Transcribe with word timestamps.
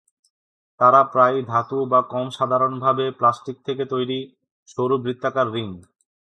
তারা 0.79 1.01
প্রায়ই 1.03 1.41
ধাতু 1.43 1.77
বা 1.85 1.99
কম 2.13 2.25
সাধারণভাবে 2.29 3.05
প্লাস্টিক 3.11 3.57
থেকে 3.65 3.83
তৈরি 3.85 4.19
সরু 4.67 4.95
বৃত্তাকার 4.97 5.47
রিং। 5.53 5.67